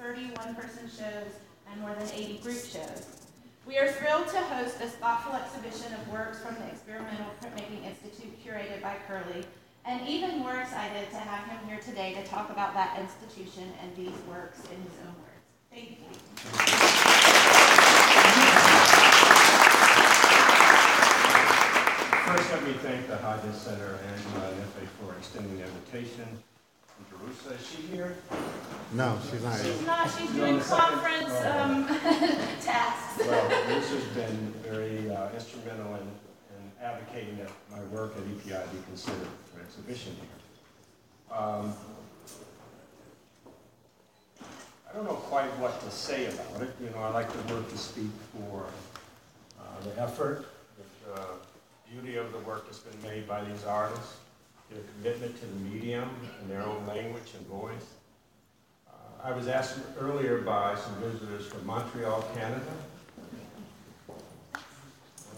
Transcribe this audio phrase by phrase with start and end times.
[0.00, 1.32] 30 one-person shows,
[1.70, 3.04] and more than 80 group shows.
[3.66, 8.32] We are thrilled to host this thoughtful exhibition of works from the Experimental Printmaking Institute
[8.42, 9.44] curated by Curlee,
[9.84, 13.94] and even more excited to have him here today to talk about that institution and
[13.94, 15.44] these works in his own words.
[15.70, 15.96] Thank you.
[22.24, 26.42] First, let me thank the Hodges Center and uh, NFA for extending the invitation.
[27.00, 28.16] And Jerusa, is she here?
[28.92, 29.58] No, she's not.
[29.60, 31.86] She's not, she's You're on doing the second- conference um,
[32.60, 33.26] tasks.
[33.26, 38.64] Well, this has been very uh, instrumental in in advocating that my work at EPI
[38.72, 41.36] be considered for exhibition here.
[41.38, 41.72] Um,
[44.88, 46.74] I don't know quite what to say about it.
[46.82, 48.66] You know, I like the word to speak for
[49.60, 50.46] uh, the effort,
[51.06, 51.24] the uh,
[51.88, 54.16] beauty of the work that's been made by these artists,
[54.70, 56.08] their commitment to the medium
[56.40, 57.86] and their own language and voice.
[58.88, 58.92] Uh,
[59.24, 62.72] I was asked earlier by some visitors from Montreal, Canada.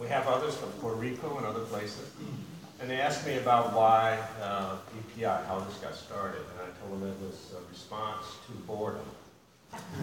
[0.00, 2.10] We have others from Puerto Rico and other places.
[2.80, 6.40] And they asked me about why uh, EPI, how this got started.
[6.40, 9.06] And I told them it was a response to boredom.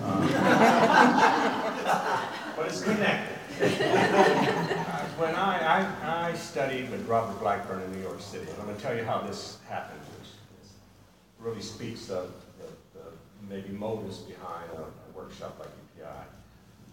[0.02, 0.26] Uh,
[2.56, 4.76] But it's connected.
[5.20, 8.78] When I, I, I studied with Robert Blackburn in New York City, and I'm going
[8.78, 10.30] to tell you how this happened, which
[11.40, 13.06] really speaks of the, the
[13.50, 16.26] maybe motives behind a, a workshop like EPI.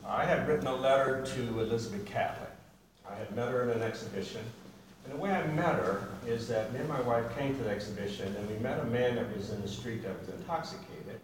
[0.05, 2.51] I had written a letter to Elizabeth Catlett.
[3.09, 4.43] I had met her in an exhibition,
[5.05, 7.71] and the way I met her is that me and my wife came to the
[7.71, 11.21] exhibition, and we met a man that was in the street that was intoxicated,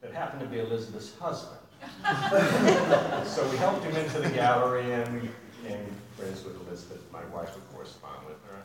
[0.00, 1.58] that happened to be Elizabeth's husband.
[3.26, 5.30] So we helped him into the gallery and we
[5.62, 7.00] became friends with Elizabeth.
[7.12, 8.62] My wife would correspond with her.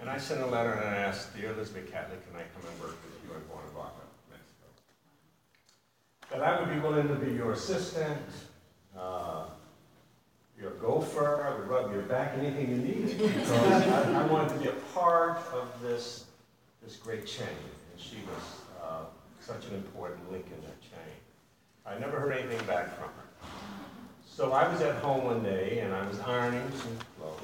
[0.00, 2.80] And I sent a letter and I asked, Dear Elizabeth Catlett, can I come and
[2.80, 4.66] work with you in Cuernavaca, Mexico?
[6.30, 8.20] That I would be willing to be your assistant,
[8.98, 9.46] uh,
[10.60, 13.18] your gopher, I would rub your back, anything you needed.
[13.18, 16.26] Because I, I wanted to be a part of this,
[16.82, 17.46] this great chain.
[17.92, 19.04] And she was uh,
[19.40, 21.14] such an important link in that chain.
[21.86, 23.48] I never heard anything back from her.
[24.36, 27.38] So I was at home one day and I was ironing some clothes.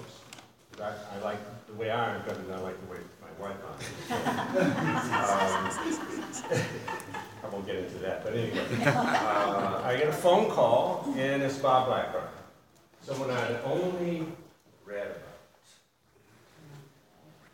[0.82, 3.56] I, I like the way I iron better than I like the way my wife
[4.10, 4.10] irons.
[6.50, 6.60] Um,
[7.44, 8.66] I won't get into that, but anyway.
[8.86, 12.26] Uh, I get a phone call and it's Bob Blackburn,
[13.02, 14.26] someone I had only
[14.84, 15.28] read about.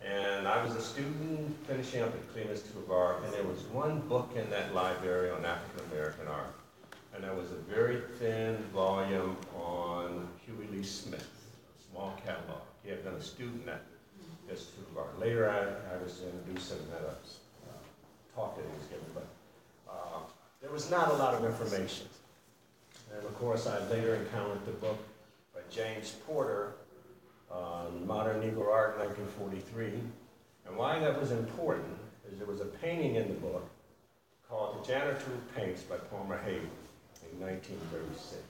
[0.02, 4.30] And I was a student finishing up at Clean Institute and there was one book
[4.34, 6.54] in that library on African American art.
[7.16, 12.60] And there was a very thin volume on Hughie Lee-Smith, a small catalog.
[12.84, 13.80] He had been a student at
[14.50, 15.18] of Art.
[15.18, 19.26] Later, I, I was introduced him at a uh, talk that he was giving, but
[19.90, 20.18] uh,
[20.60, 22.06] there was not a lot of information.
[23.14, 24.98] And of course, I later encountered the book
[25.54, 26.72] by James Porter
[27.50, 29.86] on modern Negro art in 1943.
[30.66, 31.96] And why that was important
[32.30, 33.66] is there was a painting in the book
[34.50, 36.70] called The Janitor Paints by Palmer Hayden
[37.30, 38.42] in 1936.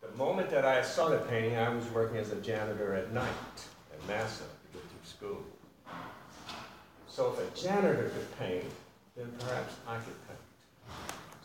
[0.00, 3.28] The moment that I saw the painting, I was working as a janitor at night
[3.92, 5.44] at Massa to get through school.
[7.08, 8.64] So if a janitor could paint,
[9.16, 10.38] then perhaps I could paint.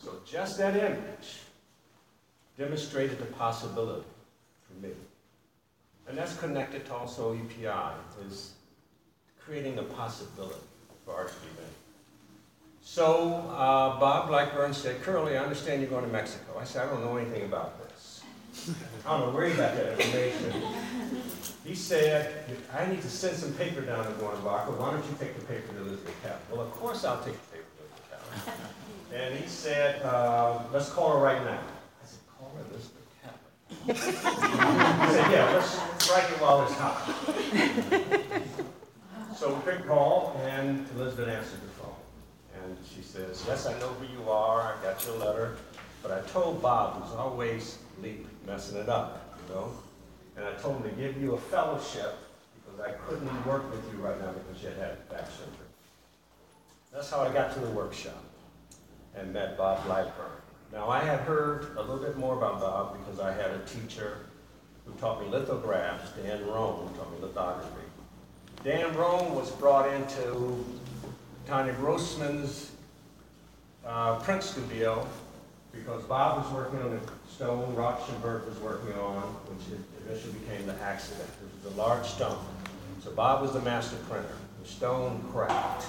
[0.02, 1.40] So just that image
[2.58, 4.06] demonstrated the possibility
[4.66, 4.92] for me.
[6.08, 7.94] And that's connected to also EPI,
[8.26, 8.54] is
[9.38, 10.60] creating a possibility
[11.04, 11.79] for art to be made.
[12.82, 16.58] So uh, Bob Blackburn said, Curlee, I understand you're going to Mexico.
[16.58, 18.22] I said, I don't know anything about this.
[19.06, 20.62] I don't worried about that information.
[21.64, 24.72] He said, I need to send some paper down to Cuernavaca.
[24.72, 26.40] Why don't you take the paper to Elizabeth Catlett?
[26.50, 28.60] Well, of course I'll take the paper to Elizabeth Catlett.
[29.12, 31.58] And he said, uh, let's call her right now.
[31.58, 33.96] I said, call her Elizabeth Catlett.
[33.96, 37.10] He said, yeah, let's strike it while it's hot.
[39.36, 41.60] So we picked call, and Elizabeth answered.
[42.70, 45.56] And she says, yes, I know who you are, I got your letter,
[46.02, 49.72] but I told Bob, who's always leap messing it up, you know?
[50.36, 52.14] And I told him to give you a fellowship
[52.54, 55.66] because I couldn't work with you right now because you had back surgery.
[56.92, 58.22] That's how I got to the workshop
[59.16, 60.30] and met Bob Blackburn.
[60.72, 64.18] Now, I had heard a little bit more about Bob because I had a teacher
[64.86, 67.86] who taught me lithographs, Dan Rome, who taught me lithography.
[68.62, 70.64] Dan Rome was brought into
[71.46, 72.69] Tanya Grosman's
[73.86, 75.06] uh, print studio
[75.72, 80.74] because Bob was working on a stone Rauschenberg was working on, which eventually became the
[80.82, 81.28] accident.
[81.42, 82.38] It was a large stone.
[83.02, 84.34] So Bob was the master printer.
[84.62, 85.84] The stone cracked.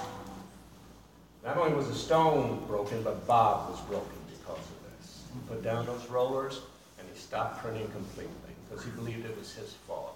[1.43, 5.23] Not only was the stone broken, but Bob was broken because of this.
[5.33, 6.61] He put down those rollers
[6.99, 10.15] and he stopped printing completely because he believed it was his fault.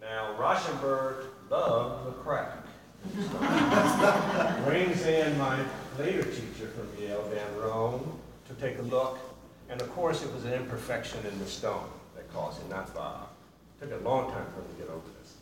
[0.00, 2.58] Now, Rauschenberg loved the crack.
[4.64, 5.58] Brings in my
[5.98, 9.18] later teacher from Yale, Van Rome, to take a look.
[9.68, 13.28] And of course, it was an imperfection in the stone that caused it, not Bob.
[13.80, 15.34] Took a long time for him to get over this.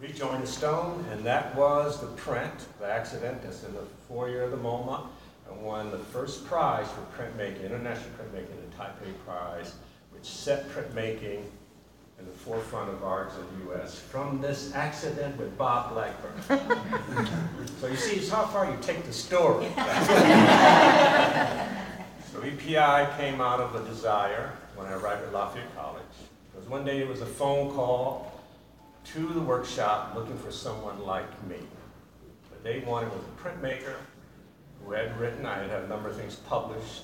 [0.00, 4.50] Rejoined the stone, and that was the print, the accident that's in the foyer of
[4.50, 5.06] the MoMA,
[5.48, 9.74] and won the first prize for printmaking, international printmaking, the Taipei Prize,
[10.10, 11.42] which set printmaking
[12.22, 13.98] in the forefront of arts in the U.S.
[13.98, 16.32] from this accident with Bob Blackburn.
[17.80, 19.66] so you see, it's how far you take the story.
[22.32, 26.02] so EPI came out of a desire when I arrived at Lafayette College.
[26.52, 28.40] Because one day it was a phone call
[29.04, 31.56] to the workshop looking for someone like me.
[32.50, 33.96] What they wanted was a printmaker
[34.84, 37.02] who had written, I had had a number of things published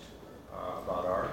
[0.54, 1.30] uh, about art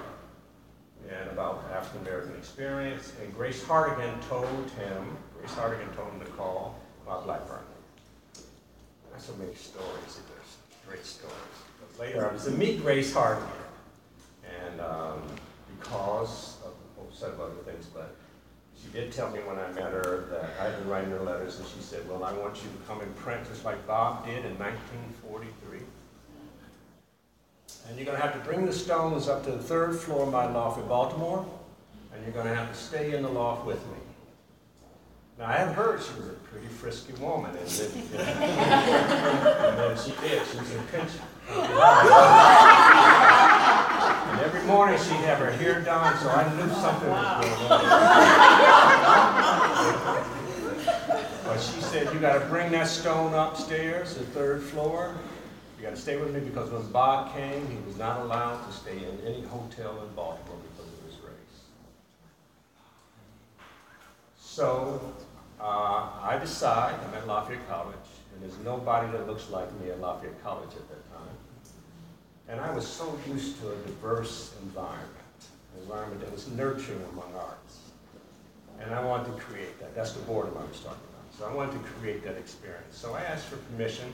[1.10, 3.12] and about African American experience.
[3.22, 7.64] And Grace Hartigan told him, Grace Hartigan told him to call Bob Blackburn.
[9.10, 10.56] There's so many stories, there's
[10.86, 11.34] great stories.
[11.80, 13.48] But later I was to meet Grace Hartigan.
[14.62, 15.22] And um,
[15.78, 18.14] because of a whole set of other things, but
[18.80, 21.58] she did tell me when I met her that I had been writing her letters,
[21.58, 24.44] and she said, well, I want you to come and print just like Bob did
[24.44, 25.80] in 1943.
[27.88, 30.32] And you're going to have to bring the stones up to the third floor of
[30.32, 31.46] my loft in Baltimore,
[32.12, 33.98] and you're going to have to stay in the loft with me.
[35.38, 40.12] Now, I had heard she was a pretty frisky woman, and then, and then she
[40.22, 40.42] did.
[40.46, 41.10] She was a pinch.
[44.28, 47.80] And every morning she'd have her hair done, so I knew something was going on.
[51.44, 55.14] But she said, you gotta bring that stone upstairs, the third floor.
[55.86, 58.96] You gotta stay with me because when Bob came, he was not allowed to stay
[58.96, 61.62] in any hotel in Baltimore because of his race.
[64.36, 65.14] So,
[65.60, 67.94] uh, I decide, I'm at Lafayette College,
[68.34, 71.36] and there's nobody that looks like me at Lafayette College at that time.
[72.48, 75.38] And I was so used to a diverse environment,
[75.76, 77.78] an environment that was nurturing among arts.
[78.80, 79.94] And I wanted to create that.
[79.94, 81.38] That's the boredom I was talking about.
[81.38, 82.98] So I wanted to create that experience.
[82.98, 84.12] So I asked for permission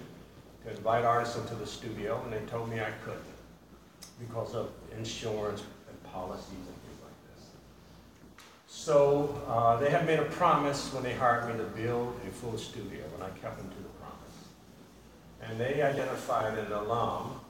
[0.64, 3.22] to invite artists into the studio, and they told me I couldn't
[4.18, 7.46] because of insurance and policies and things like this.
[8.66, 12.56] So uh, they had made a promise when they hired me to build a full
[12.56, 14.38] studio, and I kept them to the promise.
[15.42, 17.40] And they identified an alum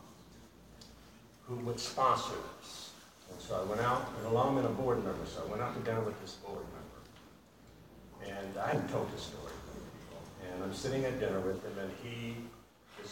[1.44, 2.90] who would sponsor this.
[3.30, 5.74] And so I went out, an alum and a board member, so I went out
[5.74, 8.38] to dinner with this board member.
[8.38, 9.52] And I hadn't told this story.
[10.52, 12.36] And I'm sitting at dinner with him, and he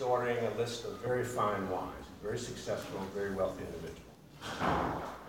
[0.02, 4.11] ordering a list of very fine wines, very successful, very wealthy individual.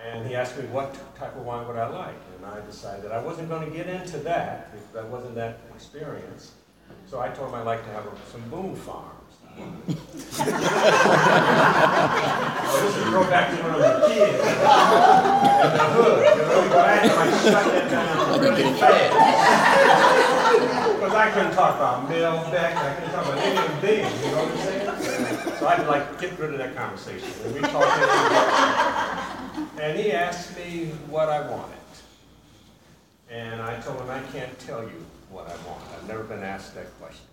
[0.03, 3.21] And he asked me what type of wine would I like, and I decided I
[3.21, 6.53] wasn't going to get into that because I wasn't that experienced.
[7.05, 9.17] So I told him I'd like to have some Boone Farms.
[9.57, 9.97] Well, this
[12.97, 14.33] is go back to when I was a kid.
[14.33, 20.37] In the hood, you know, I had to like shut that down really fast.
[21.01, 24.31] Because I couldn't talk about Mel Beck, I couldn't talk about any of them, you
[24.35, 25.57] know what I'm saying?
[25.57, 27.27] So I had to like get rid of that conversation.
[27.43, 27.89] And we talked
[29.81, 31.79] and he asked me what I wanted.
[33.31, 35.81] And I told him I can't tell you what I want.
[35.97, 37.25] I've never been asked that question.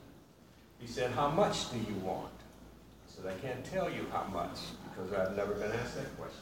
[0.81, 2.33] He said, how much do you want?
[3.07, 6.41] I said, I can't tell you how much because I've never been asked that question.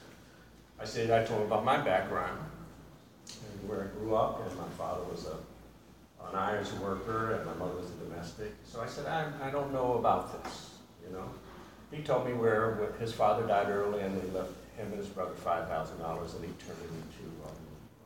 [0.79, 2.39] I said, I told him about my background
[3.27, 5.35] and where I grew up, and my father was a,
[6.30, 8.54] an Irish worker and my mother was a domestic.
[8.64, 10.71] So I said, I, I don't know about this,
[11.06, 11.28] you know.
[11.90, 15.35] He told me where his father died early and he left him and his brother
[15.45, 17.56] $5,000 and he turned it into um,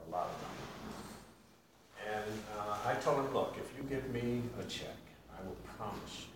[0.06, 0.60] a lot of money.
[2.14, 4.96] And uh, I told him, look, if you give me a check,
[5.32, 6.30] I will promise you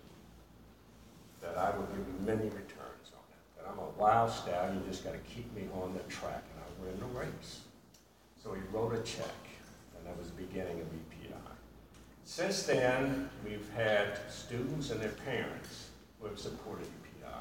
[1.43, 3.43] that I will give you many returns on it.
[3.57, 6.63] That I'm a wild stallion, you just got to keep me on the track and
[6.65, 7.61] I'll win the race.
[8.43, 9.41] So he wrote a check,
[9.97, 11.14] and that was the beginning of EPI.
[12.25, 17.35] Since then, we've had students and their parents who have supported EPI.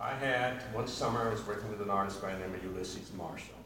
[0.00, 3.10] I had, one summer, I was working with an artist by the name of Ulysses
[3.16, 3.56] Marshall.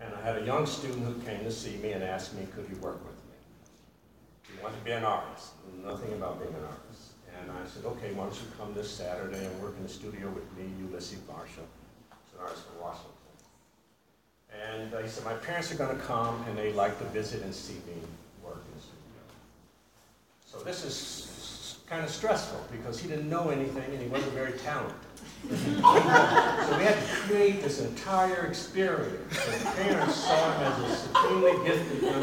[0.00, 2.66] And I had a young student who came to see me and asked me, could
[2.66, 4.56] he work with me?
[4.56, 5.52] He wanted to be an artist,
[5.84, 7.12] nothing about being an artist.
[7.38, 10.28] And I said, okay, why don't you come this Saturday and work in the studio
[10.30, 11.68] with me, Ulysses Marshall,
[12.08, 13.10] who's an artist from Washington.
[14.50, 17.54] And he said, my parents are going to come and they like to visit and
[17.54, 18.00] see me
[18.44, 18.94] work in the studio.
[20.56, 24.52] So this is kind of stressful because he didn't know anything and he wasn't very
[24.52, 24.94] talented.
[25.48, 25.56] so
[26.78, 29.36] we had to create this entire experience.
[29.36, 32.22] The parents saw him as a supremely gifted young.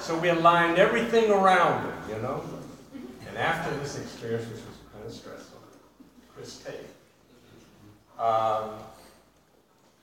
[0.00, 2.42] So we aligned everything around him, you know?
[3.28, 5.60] And after this experience, which was kind of stressful,
[6.34, 6.88] Chris Tate,
[8.18, 8.70] um,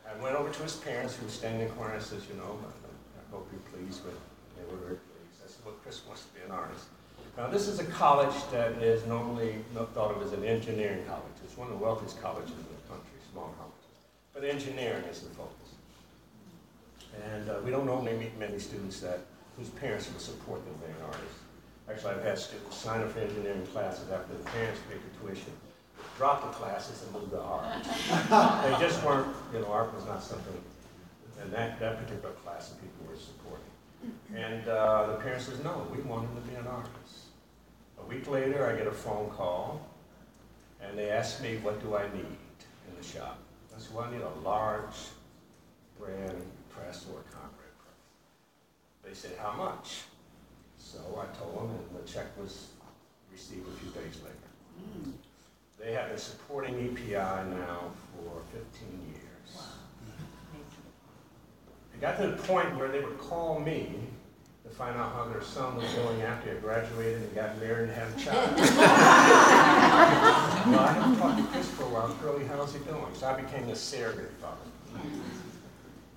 [0.08, 2.36] I went over to his parents, who was standing in the corner, and says, you
[2.36, 4.18] know, I hope you're pleased with,
[4.56, 5.00] they were
[5.68, 6.04] very pleased.
[6.04, 6.86] I said, well, Chris wants to be an artist.
[7.38, 11.38] Now, this is a college that is normally not thought of as an engineering college.
[11.44, 13.74] It's one of the wealthiest colleges in the country, small college.
[14.34, 15.54] But engineering is the focus.
[17.34, 19.20] And uh, we don't normally meet many students that,
[19.58, 21.40] whose parents will support them being artists.
[21.90, 25.54] Actually, I've had students sign up for engineering classes after the parents paid the tuition,
[26.18, 27.66] drop the classes and move to art.
[27.86, 30.62] They just weren't, you know, art was not something,
[31.42, 33.72] and that, that particular class of people were supporting.
[34.36, 37.26] And uh, the parent says, no, we want him to be an artist.
[38.00, 39.88] A week later, I get a phone call,
[40.82, 43.40] and they ask me, what do I need in the shop?
[43.76, 44.96] I said, well, I need a large
[46.00, 49.04] brand press or a Conrad press.
[49.04, 50.02] They said, how much?
[50.78, 52.68] So I told them, and the check was
[53.32, 55.14] received a few days later.
[55.80, 59.68] They have been supporting EPI now for 15 years.
[61.98, 63.90] It got to the point where they would call me
[64.64, 67.98] to find out how their son was doing after he graduated and got married and
[67.98, 68.56] had a child.
[68.58, 68.68] well,
[70.80, 72.10] I haven't talked to Chris for a while.
[72.22, 73.04] Curlee, how's he doing?
[73.16, 74.58] So I became the surrogate father.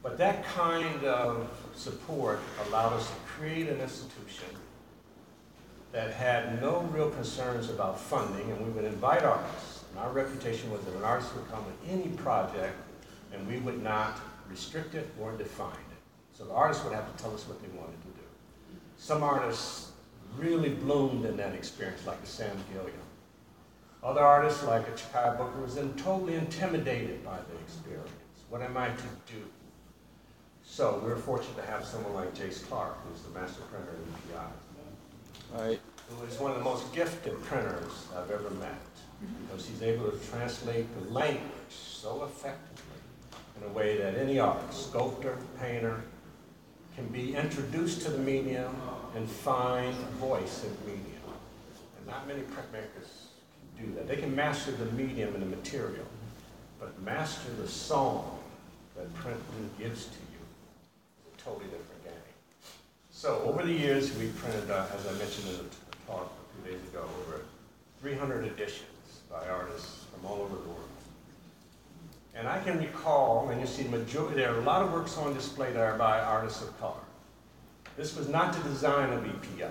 [0.02, 4.48] But that kind of support allowed us to create an institution
[5.92, 9.84] that had no real concerns about funding, and we would invite artists.
[9.92, 12.76] And our reputation was that an artist would come with any project,
[13.32, 14.20] and we would not
[14.50, 16.00] restrict it or define it.
[16.32, 18.26] So the artists would have to tell us what they wanted to do.
[18.96, 19.92] Some artists
[20.36, 22.94] really bloomed in that experience, like Sam Gilliam.
[24.02, 28.10] Other artists, like a Chakaia Booker, was then totally intimidated by the experience.
[28.48, 29.02] What am I to
[29.32, 29.42] do?
[30.64, 34.38] So we were fortunate to have someone like Jace Clark, who's the master printer at
[34.38, 34.52] EPI
[35.52, 35.80] Right.
[36.08, 38.70] who is one of the most gifted printers I've ever met,
[39.22, 39.46] mm-hmm.
[39.46, 42.99] because he's able to translate the language so effectively
[43.60, 46.02] in a way that any artist, sculptor, painter,
[46.96, 48.74] can be introduced to the medium
[49.14, 51.22] and find a voice in the medium.
[51.98, 53.28] And not many printmakers
[53.76, 54.08] can do that.
[54.08, 56.06] They can master the medium and the material,
[56.78, 58.38] but master the song
[58.96, 59.40] that print
[59.78, 60.42] gives to you
[61.18, 62.12] is a totally different game.
[63.10, 65.64] So over the years, we printed, uh, as I mentioned in the
[66.06, 67.42] talk a few days ago, over
[68.00, 68.84] 300 editions
[69.30, 70.89] by artists from all over the world.
[72.34, 75.34] And I can recall, and you see majority, there are a lot of works on
[75.34, 76.94] display that are by artists of color.
[77.96, 79.66] This was not the design of EPI.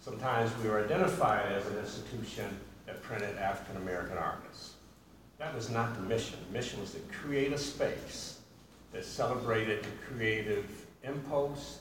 [0.00, 4.74] Sometimes we were identified as an institution that printed African American artists.
[5.38, 6.38] That was not the mission.
[6.48, 8.40] The mission was to create a space
[8.92, 11.80] that celebrated the creative impulse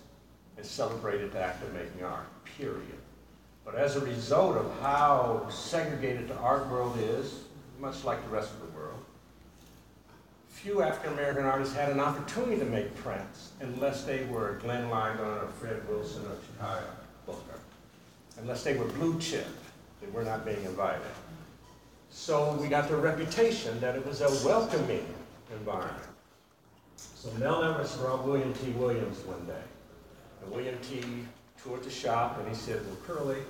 [0.58, 3.00] and celebrated the act of making art, period.
[3.66, 7.44] But as a result of how segregated the art world is,
[7.80, 9.00] much like the rest of the world,
[10.62, 15.44] few African American artists had an opportunity to make prints unless they were Glenn Ligon
[15.44, 16.84] or Fred Wilson or Chakaia
[17.26, 17.60] Booker.
[18.42, 19.48] Unless they were blue chip,
[20.02, 21.02] they were not being invited.
[22.10, 25.06] So we got the reputation that it was a welcoming
[25.52, 26.04] environment.
[26.98, 28.72] So Mel Everest brought William T.
[28.72, 29.64] Williams one day.
[30.42, 31.02] And William T.
[31.64, 33.44] toured the shop and he said, well, Curlee,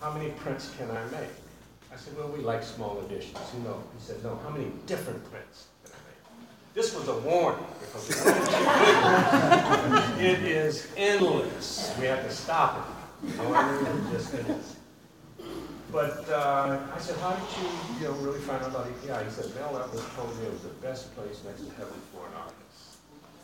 [0.00, 1.30] how many prints can I make?
[1.92, 3.38] I said, well, we like small editions.
[3.54, 5.66] You know, he said, no, how many different prints?
[6.74, 8.10] This was a warning because
[10.20, 11.94] it is endless.
[12.00, 12.90] We have to stop
[13.22, 13.36] it.
[13.36, 14.76] However, it just is.
[15.92, 17.68] But uh, I said, how did you,
[18.00, 19.24] you know, really find out about EPI?
[19.24, 22.26] He said, Mel Everest told me it was the best place next to heaven for
[22.26, 22.98] an artist.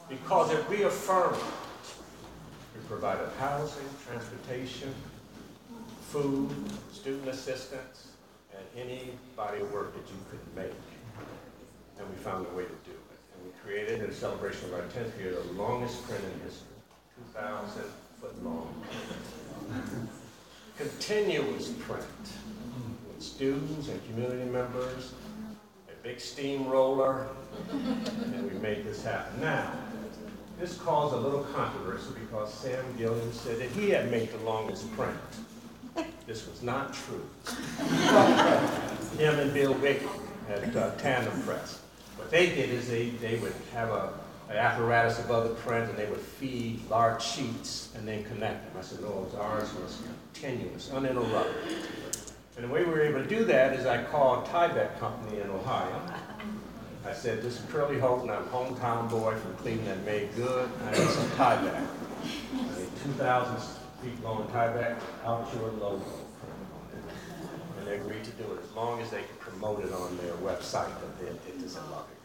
[0.09, 1.41] Because it reaffirmed
[2.75, 4.93] we provided housing, transportation,
[6.09, 6.51] food,
[6.93, 8.09] student assistance,
[8.57, 10.75] and any body of work that you could make.
[12.01, 13.00] And we found a way to do it.
[13.65, 16.67] Created, in celebration of our 10th year, the longest print in history,
[17.35, 17.83] 2,000
[18.21, 18.75] foot long.
[20.79, 22.05] Continuous print
[23.07, 25.13] with students and community members,
[25.89, 27.29] a big steamroller,
[27.71, 29.41] and we made this happen.
[29.41, 29.73] Now,
[30.59, 34.91] this caused a little controversy because Sam Gilliam said that he had made the longest
[34.93, 35.17] print.
[36.27, 37.27] This was not true.
[39.19, 40.07] Him and Bill Weege
[40.49, 41.81] at uh, Tandem Press.
[42.31, 44.13] They did is they, they would have a,
[44.49, 48.77] an apparatus above the print and they would feed large sheets and then connect them.
[48.79, 50.03] I said, oh, no, ours was
[50.35, 51.77] continuous, uninterrupted.
[52.57, 55.51] And the way we were able to do that is I called Tyvek Company in
[55.51, 56.01] Ohio
[57.07, 60.71] I said, this is Curlee Holton, I'm a hometown boy from Cleveland that made good.
[60.85, 61.75] I need some Tyvek.
[61.75, 63.57] I need 2,000
[64.03, 66.05] feet long Tyvek, out your logo.
[67.79, 70.35] And they agreed to do it as long as they could promote it on their
[70.35, 72.20] website that they did this in Lubbock.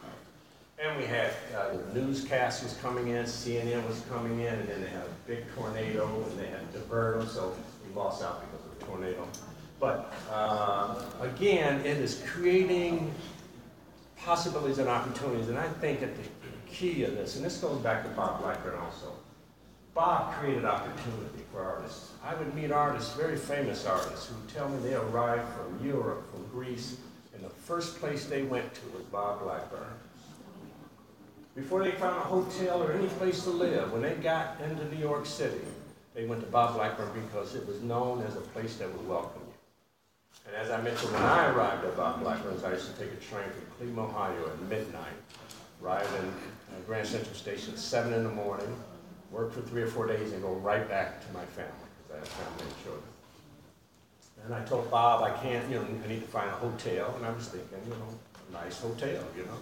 [0.78, 4.82] And we had, uh, the newscast was coming in, CNN was coming in, and then
[4.82, 7.56] they had a big tornado, and they had DeVerto, so
[7.88, 9.28] we lost out because of the tornado.
[9.80, 13.14] But, uh, again, it is creating
[14.18, 16.30] possibilities and opportunities, and I think that the
[16.70, 19.14] key of this, and this goes back to Bob Blackburn also.
[19.94, 22.12] Bob created opportunity for artists.
[22.22, 26.46] I would meet artists, very famous artists, who tell me they arrived from Europe, from
[26.48, 26.98] Greece,
[27.34, 29.88] and the first place they went to was Bob Blackburn.
[31.56, 35.02] Before they found a hotel or any place to live, when they got into New
[35.02, 35.62] York City,
[36.14, 39.42] they went to Bob Blackburn because it was known as a place that would welcome
[39.48, 39.54] you.
[40.48, 43.18] And as I mentioned, when I arrived at Bob Blackburn's, I used to take a
[43.18, 45.16] train from Cleveland, Ohio at midnight,
[45.82, 48.68] arrive in uh, Grand Central Station at seven in the morning,
[49.32, 52.20] work for three or four days, and go right back to my family, because I
[52.20, 53.04] have family and children.
[54.44, 57.26] And I told Bob, I can't, you know, I need to find a hotel, and
[57.26, 58.10] I was thinking, you know,
[58.50, 59.60] a nice hotel, you know?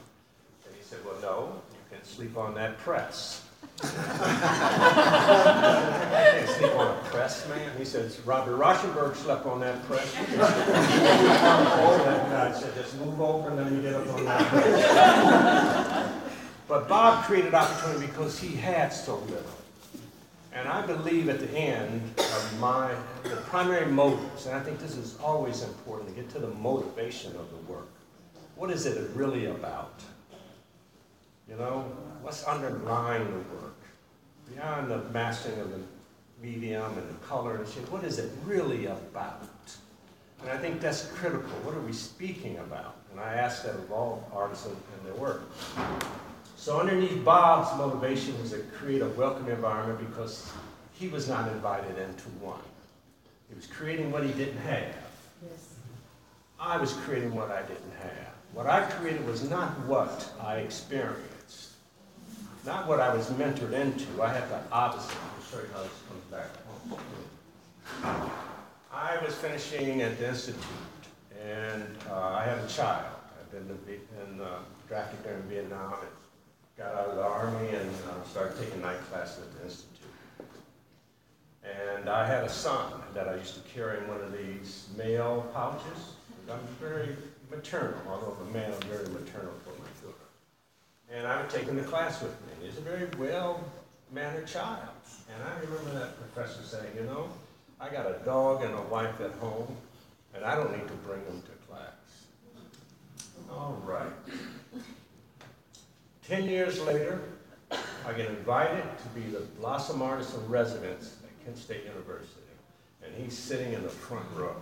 [0.65, 3.45] And he said, well, no, you can sleep on that press.
[3.81, 3.87] I
[6.37, 7.71] can't sleep on a press, man.
[7.77, 10.13] He says, Robert Rauschenberg slept on that press.
[10.17, 10.21] I
[12.59, 16.13] said, just move over and let me get up on that press.
[16.67, 19.43] But Bob created opportunity because he had so little.
[20.53, 22.93] And I believe at the end of my,
[23.23, 27.35] the primary motives, and I think this is always important to get to the motivation
[27.35, 27.89] of the work.
[28.55, 29.99] What is it really about?
[31.49, 31.81] You know,
[32.21, 33.75] what's underlying the work?
[34.53, 35.79] Beyond the mastering of the
[36.41, 39.49] medium and the color and shit, what is it really about?
[40.41, 41.49] And I think that's critical.
[41.63, 42.95] What are we speaking about?
[43.11, 45.43] And I ask that of all artists and their work.
[46.57, 50.51] So underneath Bob's motivation was to create a welcome environment because
[50.93, 52.59] he was not invited into one.
[53.49, 54.95] He was creating what he didn't have.
[56.59, 58.33] I was creating what I didn't have.
[58.53, 61.32] What I created was not what I experienced,
[62.65, 64.21] not what I was mentored into.
[64.21, 65.15] I had the opposite.
[65.15, 66.49] I'll show you how this comes back.
[68.91, 70.63] I was finishing at the institute,
[71.45, 73.05] and uh, I had a child.
[73.39, 76.11] I'd been in, uh, drafted there in Vietnam and
[76.77, 79.89] got out of the army and uh, started taking night classes at the institute.
[81.63, 85.49] And I had a son that I used to carry in one of these mail
[85.53, 86.13] pouches.
[86.49, 87.15] I'm very
[87.49, 89.82] maternal, although a man, I'm very maternal for.
[91.11, 92.67] And I would take him to class with me.
[92.67, 94.89] He's a very well-mannered child.
[95.33, 97.29] And I remember that professor saying, you know,
[97.79, 99.75] I got a dog and a wife at home,
[100.33, 101.91] and I don't need to bring them to class.
[103.51, 104.11] All right.
[106.27, 107.21] Ten years later,
[107.71, 112.29] I get invited to be the Blossom Artist in Residence at Kent State University.
[113.03, 114.55] And he's sitting in the front row.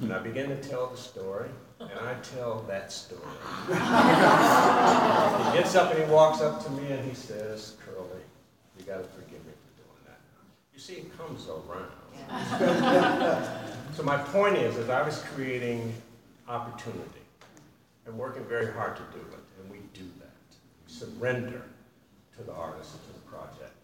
[0.00, 3.20] And I begin to tell the story, and I tell that story.
[3.68, 3.74] he
[5.58, 8.24] gets up and he walks up to me and he says, Curlee,
[8.78, 10.18] you got to forgive me for doing that.
[10.74, 11.92] You see, it comes around.
[13.94, 15.94] so my point is, is I was creating
[16.48, 17.02] opportunity
[18.06, 20.32] and working very hard to do it, and we do that.
[20.86, 21.62] We surrender
[22.36, 23.74] to the artist and to the project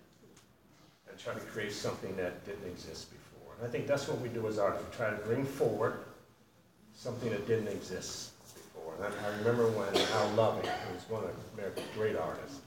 [1.08, 3.21] and try to create something that didn't exist before.
[3.62, 4.86] I think that's what we do as artists.
[4.90, 5.98] We try to bring forward
[6.96, 8.94] something that didn't exist before.
[8.96, 12.60] And I, I remember when Al Loving, who was one of America's great artists,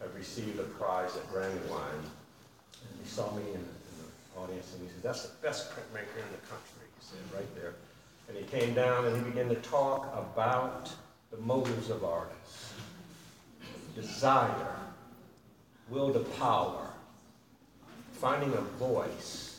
[0.00, 4.82] had received a prize at Brandywine, and he saw me in, in the audience, and
[4.82, 7.74] he said, "That's the best printmaker in the country." He said, "Right there."
[8.28, 10.90] And he came down and he began to talk about
[11.30, 12.72] the motives of artists,
[13.94, 14.76] desire,
[15.88, 16.88] will to power,
[18.12, 19.53] finding a voice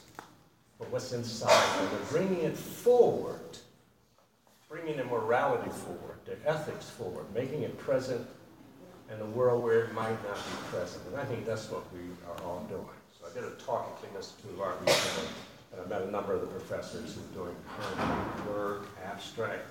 [0.77, 3.57] for what's inside and bringing it forward,
[4.69, 8.25] bringing the morality forward, the ethics forward, making it present
[9.13, 11.03] in a world where it might not be present.
[11.07, 12.85] And I think that's what we are all doing.
[13.17, 15.29] So I did a talk at Cleveland Institute of Art recently,
[15.71, 19.63] and I met a number of the professors who are doing current work, abstract,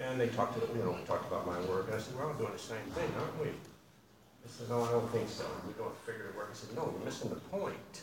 [0.00, 2.26] and they talked to, you know, we talked about my work, and I said, we're
[2.26, 3.46] all doing the same thing, aren't we?
[3.46, 5.44] They said, no, I don't think so.
[5.66, 6.48] We're figure it work.
[6.50, 8.02] I said, no, you're missing the point.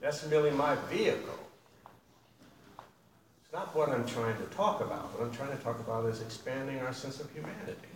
[0.00, 1.38] That's merely my vehicle.
[3.50, 5.18] It's not what I'm trying to talk about.
[5.18, 7.88] What I'm trying to talk about is expanding our sense of humanity.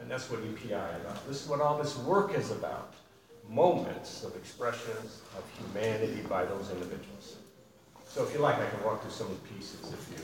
[0.00, 1.28] And that's what EPI is about.
[1.28, 2.92] This is what all this work is about.
[3.48, 7.36] Moments of expressions of humanity by those individuals.
[8.08, 10.16] So if you like, I can walk through some of the pieces if you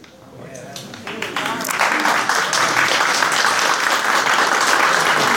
[0.42, 1.88] like.